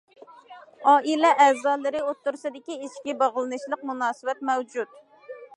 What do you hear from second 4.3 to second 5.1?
مەۋجۇت.